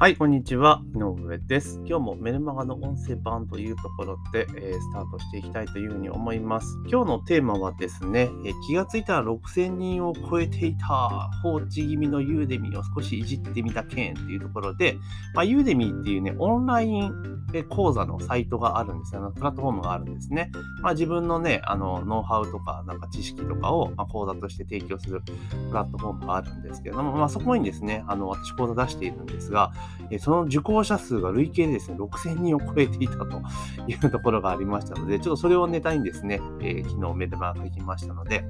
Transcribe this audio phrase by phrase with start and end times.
[0.00, 0.80] はい、こんにちは。
[0.94, 1.80] 井上です。
[1.84, 6.78] 今日もメルマガの音声版というところで、えー、スタートしていきたいというふうに思います。
[6.86, 10.86] 今日のテーマはですね、えー、気がついたら6000人を超えていた
[11.42, 14.96] 放置気味のユーデミーを少しいじってみた件というところで、
[15.34, 17.38] まあ、ユーデミーっていうね、オンライン
[17.68, 19.32] 講座のサイトがあるんですよ。
[19.34, 20.52] プラットフォームがあるんですね。
[20.82, 25.34] まあ、自分のね、あの、ノウハウとか、なんか知識とかを、まあ、講座として提供するプ
[25.74, 29.72] ラットフォームがあるんですけれども、まあ、そこにですね、あの、私講座出しているんですが、
[30.10, 33.42] えその受講者数が累計でですね、6000人を超えていたと
[33.86, 38.44] いうところがありましたので、ちょっとそれをネタにですね、え、昨日メルマガ書きましたので、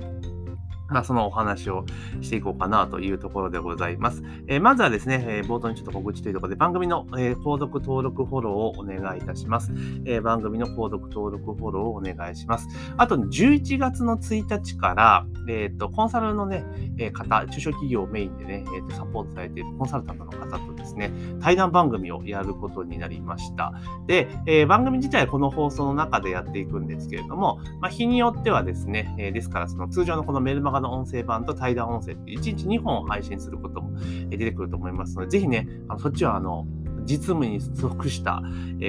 [0.88, 1.84] まあ、そのお話を
[2.20, 4.22] していこうかなというところでございます。
[4.46, 9.72] えー、まずはですね、えー、冒頭にちょっと告知というところで番組の、えー、購読登録フォローをお願いいたします。
[10.04, 12.68] え番組の購読登録フォローをお願いします。
[12.96, 16.64] あと、11月の1日から、えっ、と、コンサルのね、
[16.98, 23.72] え方、中小企業メインでね、えーと、サポートされているコンサルタントの方とですね、対談番組をやることになりました。
[24.06, 33.98] で、え番組自体はこの放送の中でやっていくんですけれども、まあ、日によってはですね、えですから、その通常のこのメルマガの音声版と対談音声って1日2本配信することも
[34.28, 36.66] 出てくると思いますので、ぜひね、あのそっちはあの、
[37.08, 38.42] 実務に即した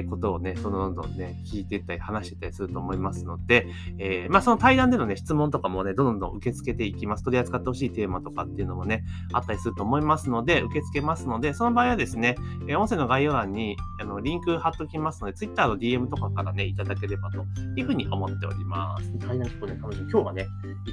[0.09, 3.67] ことをね、どんどんどんね、聞いていったり話していったりすると思いますので、
[3.97, 7.23] えー、まあその対談でのね、質問とかもね、どんどん受け付けていきます。
[7.23, 9.03] 取り扱ってほしいテーマとかっていうのもね、
[9.33, 12.35] あったりすると思いますので、受け付けますので、その場合はですね、
[12.67, 17.45] え音声の概要欄にあのリンク貼っておきますので、Twitter の DM とかからね、いただければと
[17.75, 19.17] いうふうに思っております。
[19.19, 20.11] 対談結構ね、楽しみ。
[20.11, 20.47] 今日がね、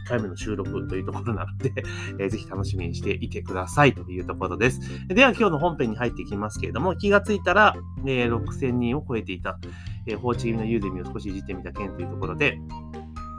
[0.04, 1.72] 1回目の収録というところなので、
[2.18, 4.80] えー、ぜひ楽しみにしていてくださいというところです。
[5.08, 9.58] では今日の本編に入っていきますけれども、気がついたら、えー、6000人を超えていた、
[10.06, 12.58] えー、放置気味のユーデミを少しいじってみた件というところで、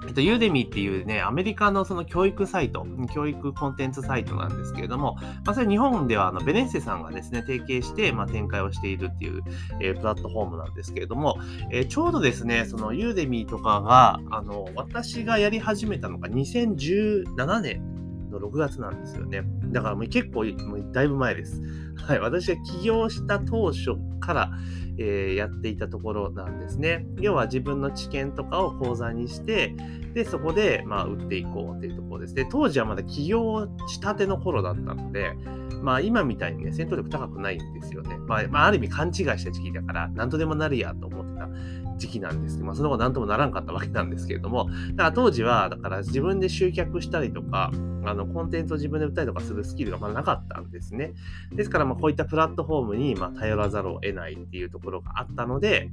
[0.07, 9.43] えっと、ユーデミっていうね、アメリカのその教育サイト、教育コンテンツサイトなんですけれども、まあ、それ日本ではあのベネッセさんがですね、提携して、まあ、展開をしているっていう、
[9.81, 11.37] えー、プラットフォームなんですけれども、
[11.71, 17.97] えー、ちょうどですね、そのユーデミとかが、あの、私がやり始めたのが2017年
[18.39, 19.43] の6月なんですよね。
[19.65, 21.61] だからもう結構、もうだいぶ前です。
[22.07, 24.51] はい、私が起業した当初から、
[24.97, 27.07] えー、やっていたところなんですね。
[27.19, 29.75] 要は自分の知見とかを講座にして、
[30.13, 32.33] で、そこで、まあ、売っていこうっていうところです。
[32.33, 35.33] で、当時はまだ起業したての頃だったので、
[35.81, 38.17] まあ、今みたいにね、戦闘力高くないんですよね。
[38.27, 41.49] まあ、まあ、ある意味勘違いした時期だから、なんとでもなるやと思ってた
[41.97, 47.71] 時期なんですけど、まあ、その後なんともならんかったわけなんですけれども、だから当時は、だから自分で集客したりとか、
[48.05, 51.13] あの、コンテンツを自分で売ったりとかするスキルがまだなかったんですね。
[51.51, 55.91] ですから、まあ、こういったプラットフォームに、まあ、頼らざるを得ないっていうところがあったので、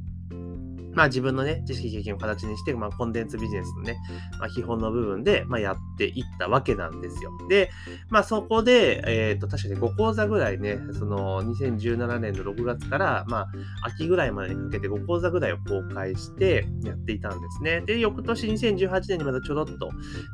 [0.94, 3.96] まあ自分のね、知識経験を形にして、まあコンテンツビジネスのね、
[4.38, 7.30] まあ基本の部分で、まあやっていったわけなんですよ。
[7.48, 7.70] で、
[8.08, 13.46] まあそこで、えっ、ー、と、確かに5講座ぐらいね、その2017年の6月から、まあ
[13.82, 17.80] 秋ぐらいまでにかけて5講座ぐらいを公開してやっていたんですね。
[17.80, 19.90] で、翌年2018年にまたちょろっと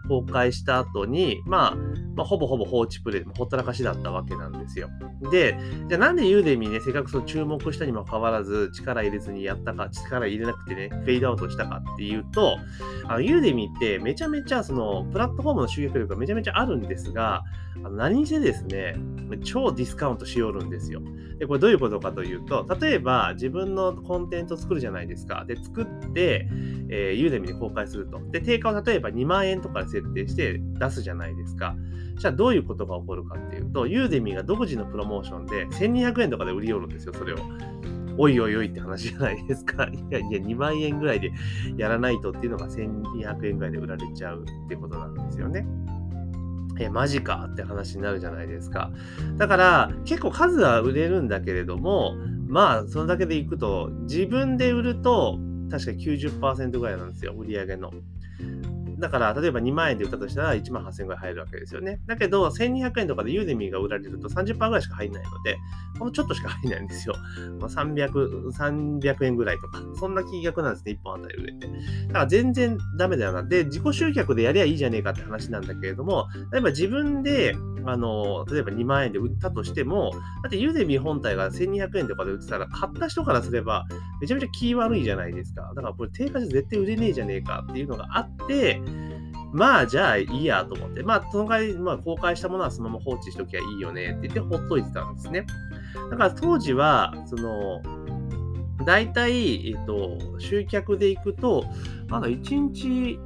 [0.09, 1.77] 公開した後に、まあ、
[2.17, 4.89] まあ、ほぼほぼ放置プレイ、ほったらかしだったわけなんですよ。
[5.31, 5.57] で、
[5.89, 12.59] じゃあなんでユーデミーね、せっかくそう注目したにもかかわらず力入れずにやったか、力入れなくてね、フェードアウトしたかっていうと、
[13.07, 17.43] あのユーデミってめちゃめちゃそのプラットフォームの集客力がめちゃめちゃあるんですが、
[17.77, 18.97] あの何せですね、
[19.45, 21.01] 超ディスカウントしよるんですよ。
[21.39, 25.45] で、これどういうことかというと、例えば自分のコンテンツを作るじゃないですか。
[25.47, 26.49] で、作って、
[26.91, 28.21] えー、ユーデミで公開すると。
[28.31, 31.75] で、定価を例えば2万円とかで設定して出すじゃないですか。
[32.17, 37.37] じゃあどういうことが起こるかっていうと、ユーデミが独自のプロモーションで1200円とかで売り寄るんですよ、それを。
[38.19, 39.85] おいおいおいって話じゃないですか。
[39.93, 41.33] いやいや、2万円ぐらいで
[41.77, 45.67] やらないとっていうのが1200円ぐらいで売られちゃうってことなんですよね。
[46.79, 48.91] え、マジかって話になるじゃないですか。
[49.37, 52.15] だから、結構数は売れるんだけれども、
[52.49, 55.39] まあ、それだけでいくと、自分で売ると、
[55.71, 57.93] 確か90%ぐらいなんですよ、売り上げの。
[59.01, 62.01] だから、例えば2万円で売ったとしたら1万8000円ぐらい入るわけですよね。
[62.07, 65.59] だけど、1200円とかでユーデミーが売られると30%ぐらいしか入んないので、
[65.99, 67.15] ほんのちょっとしか入んないんですよ。
[67.59, 71.67] まあ、300、300円ぐらいとか、そんな金額なんですね、1本あたり売れて。
[71.67, 73.43] だから全然ダメだよな。
[73.43, 77.55] で、自己集客でやりゃいいじゃねえかって話なんだけれども、例えば自分で、
[77.87, 80.13] あの、例えば2万円で売ったとしても、
[80.43, 83.87] だってユーデミー本体が1200円とかで売ってたら、買った人からすれば、
[84.21, 85.73] めちゃめちゃ気悪いじゃないですか。
[85.75, 88.81] だからこれ定価じゃ絶対売れねえじゃねえかっていうのがあって、
[89.53, 95.47] まあ、じゃあいいやと思って、まあ、その代わり、まあ、公開したものはそのまま放置しときゃいいよねって言ってほっといてたんですね。
[96.11, 97.83] だから当時は、その、
[98.87, 101.65] 大体、えっと、集客でいくと、
[102.09, 103.19] まだ1日、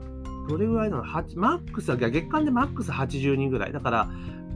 [0.49, 1.05] どれぐらいなの？
[1.37, 3.73] マックスは、月間でマックス80人ぐらい。
[3.73, 4.09] だから、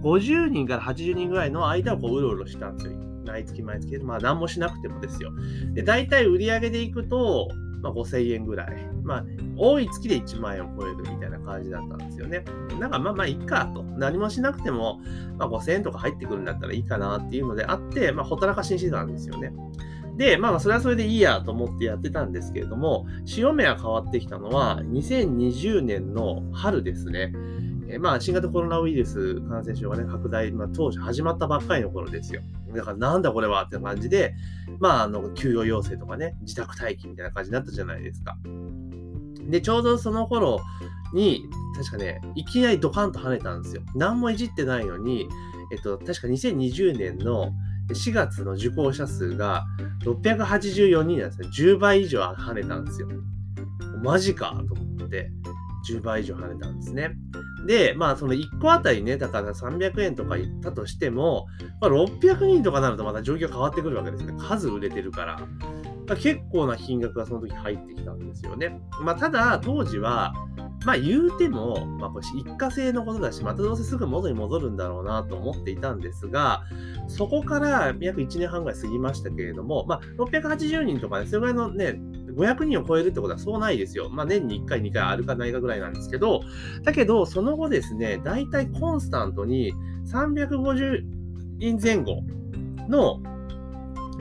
[0.02, 2.96] 50人から80人ぐらいの間をこううろうろしたんですよ。
[3.26, 5.30] 毎月毎月、まあ何もしなくてもですよ。
[5.74, 7.48] で、大体売り上げでいくと、
[7.82, 8.68] まあ、5000円ぐらい。
[9.02, 9.24] まあ、
[9.56, 12.44] 多い月で1万円を超えるみたいな感じだったんですよね。
[12.78, 13.82] なんかまあまあいいかと。
[13.82, 15.00] 何もしなくても、
[15.38, 19.52] まあ、5000円とか入ってくるんだったらいいかなっていうのであって、まあ、ほったらかしにしてたんですよね。
[20.16, 27.32] で、まあ、それはそれでいいやと思ってやってたんですけれども、潮目が変わってきたのは、2020年の春ですね。
[27.90, 32.42] えまあ、新型コロナウイルス感染症がね、拡大、まあ、当時始まったばっかりの頃ですよ。
[32.74, 34.34] だから、なんだこれはって感じで、
[34.78, 38.36] まあ、あの、休養要請とかね、自宅待機みたいな感じになったじゃないですか。
[39.48, 40.60] で、ちょうどその頃
[41.14, 41.44] に、
[41.76, 43.82] 確かね、いきなりドカンと跳ねたんですよ。
[43.94, 45.26] 何もいじってないのに、
[45.72, 47.52] えっと、確か2020年の
[47.88, 49.64] 4月の受講者数が
[50.04, 51.48] 684人なんですね。
[51.48, 53.08] 10倍以上跳ねたんですよ。
[54.02, 55.30] マジかと思って、
[55.90, 57.16] 10倍以上跳ねたんですね。
[57.66, 61.46] で、まあ、その1個あたりね、だから300円とか言ったとしても、
[61.80, 64.34] まあ、600人とかなるとまた状況変わってくるわけですね。
[64.38, 65.38] 数売れてるから。
[66.06, 68.80] まあ、結構な金額がその時入ってきたんですよね。
[69.02, 70.32] まあ、ただ、当時は、
[70.84, 76.62] まあ言うても、まあこれ一過性のことだし、またどうせすぐ元に戻るんだろうなと思っていたんですが、
[77.08, 81.98] そこから約1年半ぐらい過ぎましたけれども、まあ680人とかね、それぐらいのね、
[82.38, 84.08] 500人を超えるってことはそうないですよ。
[84.08, 86.42] まあ年に1回、2回あるかないかぐらいなんですけど、
[86.84, 89.74] だけど、その後ですね、大体コンスタントに
[90.06, 91.02] 350
[91.58, 92.22] 人前後
[92.88, 93.20] の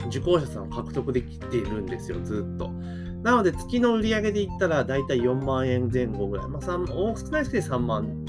[0.08, 2.70] 受講者さんを獲得できているんですよ、ずっと。
[3.22, 6.48] なので、月の売り上げで言ったら、だいたい4万円前後ぐらい。
[6.48, 8.24] まあ、少ない月で3万、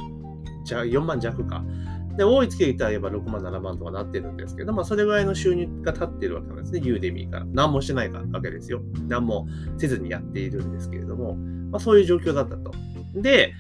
[0.65, 1.63] 4万弱か。
[2.19, 7.45] で、多い月で言ったら、6万、7万とかなってるんですけど、まあ、それぐらいの収入が立ってるわけなんですね、ユーデミーから。
[7.53, 8.81] 何もしてないわけですよ。
[9.07, 11.35] 何もせずにやっているんですけれども、
[11.71, 12.73] まあ、そういう状況だったと。
[13.15, 13.53] で、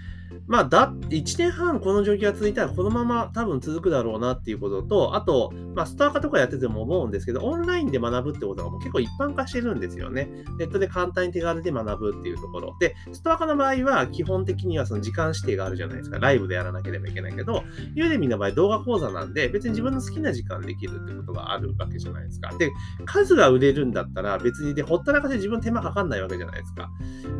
[0.49, 10.27] まあ、だ、1年半この状況が続いたら、このまま多分続くだろうなっていうことと、あと、まあ、スター化とかやってても思うんですけど、オンラインで学ぶってことがもう結構一般化してるんですよね。
[10.57, 12.75] ネットで簡単に手軽で学ぶっていうところ。
[12.79, 16.17] で、ストア化の場合は、基本的にはその時間指定があるじゃないですか。
[16.17, 17.63] ライブでやらなければいけないけど、
[17.93, 22.51] ユーデミの場合、動画講座なんで、別に自分の好きな時間できるってことがあるわけじゃないですか。
[22.57, 22.71] で、
[23.05, 26.89] 数が売れるんだったら、別にで、ほったらかしで自分手間かかんないわけじゃないですか。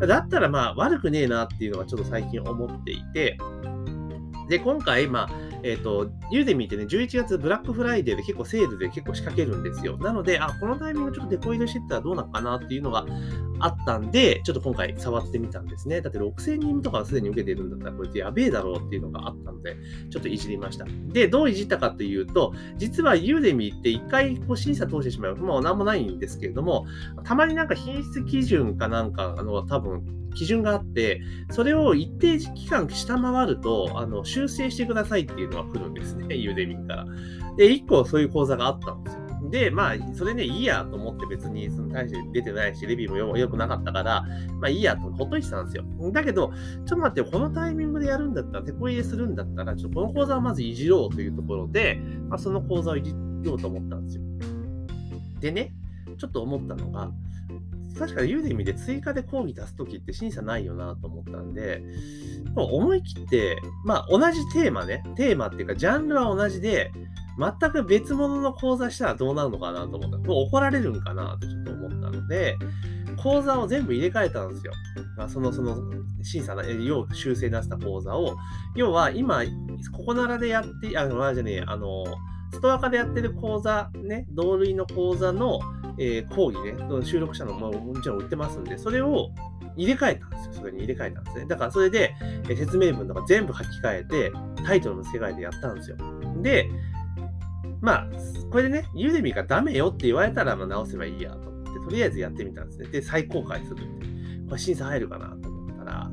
[0.06, 3.38] だったら、まあ、悪くねえなっていうのはちょっと最近思っていて、
[4.48, 5.30] で、今回、まあ、
[5.62, 9.96] えっ、ー、と、 Udemy ってね、11月ブラックフライデーで結構セールで結構仕掛けるんですよ。
[9.98, 13.04] なので、あ、このタイミングちょっとテコ入れしてったらどうなのかなっていうのが
[13.60, 16.00] あったんで、ちょっと今回触ってみたんですね。
[16.00, 19.76] だって6000人とかすでに受けてるんだったら、これってやべえだろうっていうのがあったので、
[20.10, 20.86] ちょっといじりました。
[21.08, 26.86] で、どういじったかというと、実は Udemy って一回こう審査通してしまうと、もう何もないんですけれども、
[27.24, 30.04] たまになんか品質基準かなんか、あの、多分、
[30.34, 31.20] 基準があって、
[31.50, 37.06] それを一定期間下回ると、あの、修正してくださいっていうのが来るんですね、ユーデミーから。
[37.56, 39.29] で、一個そういう講座があったんですよ。
[39.50, 44.22] で、まあ、それね、いいやと思って別に、その大して出てないし、レビューも良くなかったから、
[44.60, 45.84] まあいいやとほっといてたんですよ。
[46.12, 53.12] だけど、ちょっと待って、このタイミングでやるんだったら、手こ入れするんだったら、ちょっとこの講座をまずいじろうというところで、まあ、その講座をいじ
[53.42, 54.22] ろうと思ったんですよ。
[55.40, 55.72] でね、
[56.18, 57.10] ちょっと思ったのが、
[57.98, 61.82] 確かにユーデミで追加で講義出すときって審査ないよなと思ったんで、
[62.54, 66.92] 思い切って、まあ同じテーマね、テーマっていうかジャンルは同じで、
[67.40, 70.18] 全く別物の講座したらどうなるのかなと思った。
[70.18, 72.58] もう怒られるんかなってちょっと思ったので、
[73.22, 74.72] 講座を全部入れ替えたんですよ。
[75.16, 75.76] まあ、その、その、
[76.22, 78.36] 審査な、要修正出した講座を、
[78.74, 79.42] 要は今、
[79.92, 82.04] ここならでやって、あの、あじゃねえ、あの、
[82.52, 85.60] ストア化でやってる講座、ね、同類の講座の、
[85.98, 89.30] えー、講義ね、収録者のももちろん売ってますんで、それを
[89.76, 90.52] 入れ替えたんですよ。
[90.54, 91.46] それに入れ替えたんですね。
[91.46, 92.14] だからそれで、
[92.48, 94.32] え、説明文とか全部書き換えて、
[94.64, 95.96] タイトルも付け替えてやったんですよ。
[96.42, 96.68] で、
[97.80, 98.08] まあ、
[98.50, 102.88] これでね、ユーデミがダメよって言われたら、まあ、直せばいいやと思って、とりあえずやってみたんですね。
[102.88, 104.06] で、再公開するって。
[104.46, 106.10] これ審査入るかなと思ったら、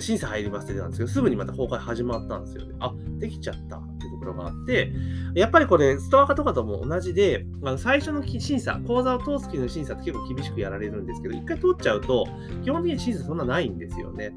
[0.00, 2.74] 審査入りますって出たんですけど、すぐにまた公開始まったんですよね。
[2.80, 4.92] あ、できちゃったっていうところがあって、
[5.34, 12.26] やっぱりこれ、ストア化とかとも同じで、あ最初の審査、講座を通す時の審査って結構厳しくやられるんですけど、一回通っちゃうと、
[12.62, 14.34] 基本的に審査そんなないんですよね。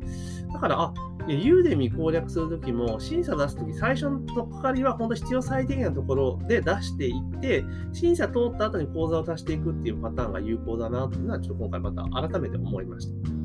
[0.53, 0.93] だから、あ、
[1.33, 13.38] ユーデミ攻略するときも、審査出すとき、最初のとっかかりは本当必要最低限のところで出していって、審査通った後に講座を足していくっていうパターンが有効だなっていうのは、ちょっと今回また改めて思いました。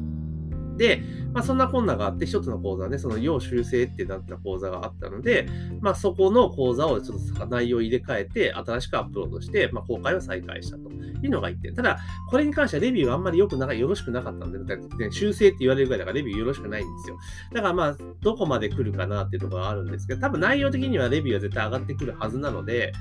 [0.77, 1.03] で、
[1.33, 5.49] まあ、そんなこんながあって、一つの講座ね、その要修正ってなった講座があったので、
[5.81, 11.75] まあ、そこの講座をちょっと内容を入れ替えて、新しくアップロードして、まあ、公開を再開したというのが1点。
[11.75, 11.99] ただ、
[12.31, 17.19] これに関してはレビューがあんまり良くなかよろしくなかったんで、ね、修正って言われるぐらいだからレビューよろしくないんですよ。
[17.53, 22.93] だからまあ、どこまで来るかなっていうところがあるんですけど、多分内容的にはレビューは絶対上がってくるはずなので、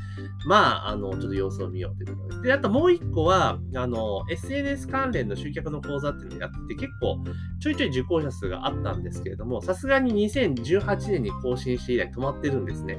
[0.45, 2.41] まあ、あの、ちょっと様子を見ようというところです。
[2.41, 7.23] で、あともう1個は、あの、SNS 関連の集客の講座っていうのをやってて、結構
[7.63, 12.97] ちょいちょい受講者数があったんですけれども、さすがに2018年に更新して以来止まってるんですね。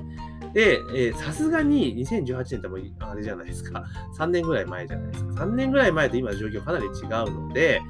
[0.54, 3.84] で、さすがに2018年ってもあれじゃないですか、
[4.16, 5.44] 3年ぐらい前じゃないですか。
[5.44, 7.82] 3年ぐらい前と今の状況かなり違うので、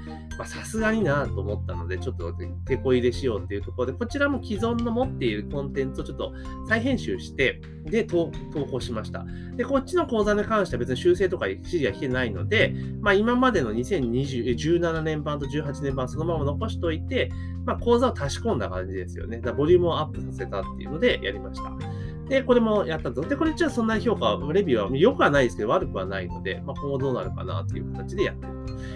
[0.45, 2.33] さすがになと思ったので、ちょっと
[2.67, 6.33] 手こ入れしようっていうところで、こちらも既存の持っているコンテンツをちょっと
[6.67, 8.33] 再編集して、で、投
[8.71, 9.25] 稿しました。
[9.57, 17.31] で、こっちの講座に関しては別に修正とか指示が来てないので、まあ、今までの2017年版と18年版そのまま残しておいて、
[17.65, 19.39] まあ、講座を足し込んだ感じですよね。
[19.41, 22.04] だボリュームをアップさせたっていうのでやりました。
[22.29, 23.23] で、これもやったぞ。
[23.23, 28.53] で、これじゃあそんな評価、レビューは良くはないですけど、悪くはないので、まあ、今後どうなるかなっていう形でやってる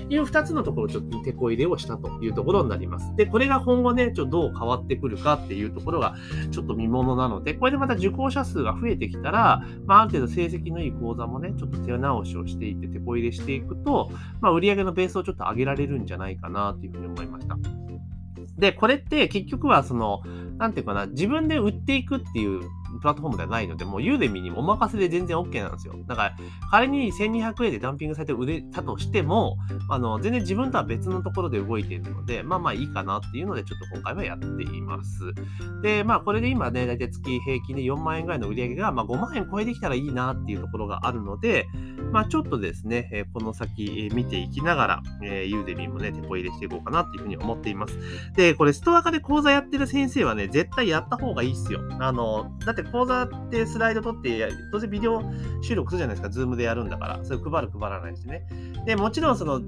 [0.08, 3.14] という2つのところ、ちょっと手こ入れをしたというところになります。
[3.16, 6.14] で、これが今後ね、ちょっとどう変わってくるかっていうところが、
[6.50, 17.58] ちょっと見ものなので、これでまた受講者数が増えてきたら、まあ、ある程度成績のいい講座もね、ちょっと手直しをしていって手こ入れしていくと、まあ、売上のベースをちょっと上げられるんじゃないかなというふうに思いました。
[18.58, 20.22] で、これって結局はその、
[20.58, 22.62] なんていうかな、自分で売っていくっていう
[22.98, 25.94] プラットフォームではないので、もうユーデミにお任せで全然 OK なんですよ。
[26.06, 26.36] だから、
[26.70, 29.56] 仮に1200円でダンピングされて売れたとしても、
[29.88, 35.32] あの、全然自分とは別のところで動いているので、まあまあいいかなっていうので、ちょっと今回はやっています。
[35.82, 41.66] で、まあこれで今ね、だいたい月平均で4万円ぐらいの売り上げが、まあ5万円超えてきたらいいなっていうところがあるので、
[42.12, 47.98] まあちょっとですね、えこの先、見ていきながら、え Udemy もね、テコ入れしていこうかなっていうふうに思っています。
[48.36, 51.80] で、これストアカで講座やってる先生はね、絶対やった方がいいっすよ。
[52.00, 55.22] あの、だって講座ってスライド撮って、どうせビデオ
[55.62, 57.24] 収録するじゃないですか、ズームでやるんだから。
[57.24, 58.46] それ配る配らないしね。
[58.86, 59.60] で、もちろんその、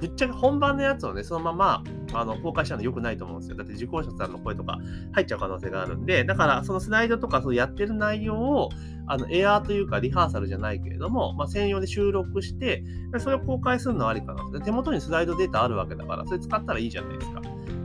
[0.00, 3.56] ぶっちゃけ本番のやつをね、そのままあの公開しちゃうの良くないと思うんですよ。
[3.56, 4.78] だって受講者さんの声とか
[5.12, 8.68] 入っちゃう可能性があるんで、だからそのスライドとかそうやってる内容を、
[9.06, 12.82] あのエアーというかリハーサルじゃないけれども、まあ、専用で収録して、
[13.18, 14.60] それを公開するのはありかな。
[14.60, 17.40] 手元にスライドデータあるわけだから、それ使ったらいいじゃないですか。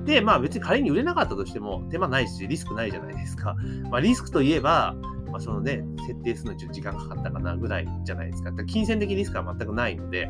[0.09, 3.55] で、まあ別に仮に売れなかったとしても手間ないし、リスクないじゃないですか。
[3.89, 4.95] まあリスクといえば、
[5.31, 8.51] まあそのね、設定するのにちょっと時間かかったかなぐらいじゃないですか。
[8.65, 10.29] 金銭的リスクは全くないので、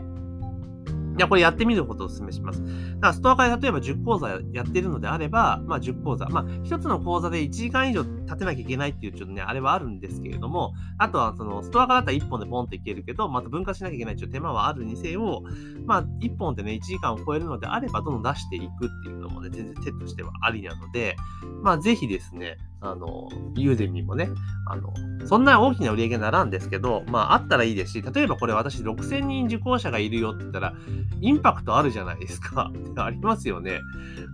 [1.19, 2.63] いや、これやってみることをお勧めします。
[2.63, 6.25] だからストア会例えば10講座やってるのであれば、まあ10講座。
[6.27, 15.43] まあ1つの講座で1時間以上立てなきゃいけないっていうちょっとね、あれはあるんですけれども、あとはそのストア化だったら1本でポンといけるけど、また分割しなきゃいけないちょっと手間はあるにせよ、
[15.85, 18.69] まあ1本でね、1時間を超えるのであれば、どんどん出していくっ
[19.03, 21.17] ていうのもね、全然手としてはありなので、
[21.61, 24.29] まあぜひですね、あの、ユーデミもね、
[24.65, 24.93] あの、
[25.25, 30.73] そんな大きな売り上げならんですけど、まあ、あったらいいですし、例えばこれ私6000人受講者がいるよって言ったら、
[31.21, 32.71] インパクトあるじゃないですか。
[32.95, 33.81] ありますよね。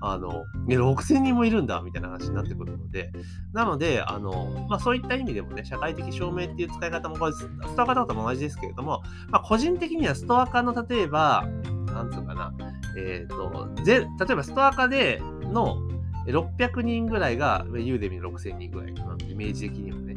[0.02, 3.12] あの、6000人もいるんだ、みたいな話になってくるので、
[3.54, 11.48] なので、あの、まあ、そういった意味でもね、社会的証明っていう使い方も、これ、ストア化とも同じですけれども、まあ、個人的にはストア化の、例えば、
[11.96, 12.54] なんつうかな、
[12.98, 15.22] えっ、ー、と、ぜ、例えばストア化で
[15.52, 15.85] の、
[16.26, 20.16] 600人ぐらいが、ユーデミの6000人ぐらいかな、イメージ的にはね、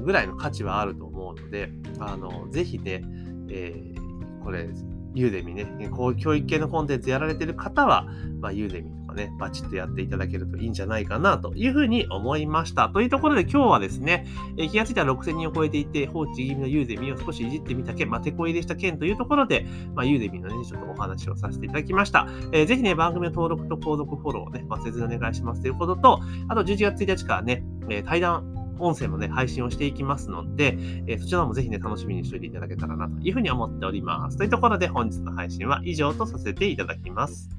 [0.00, 3.02] ぐらいの価値はあると思うので、あの、ぜひね、
[3.50, 4.68] えー、これ、
[5.14, 8.06] ユーデミね、こう教育系のコンテンツやられてる方は、
[8.40, 12.88] まあ、ユーデミね、バチッとやっていただけるといいんじゃないかなというふうに思いました。
[12.88, 22.28] というところで今日はですね、えー、気がついたら6000人を超えていて、放置気味のユーデミを少しいじってみた件、まあ、手こ入れした件というところで、まあ、ユーデミのね、ちょっとお話をさせていただきました。
[22.52, 34.36] えー、ぜひね、番組の登録と購読フォローをね、忘れずにお願いしますということと、あと11月1日からね、えー、対談音声もね、配信をしていきますので、えー、そちらもぜひね、楽しみにしておいていただけたらなというふうに思っております。
[34.36, 37.50] というところで本日の配信は以上とさせていただきます。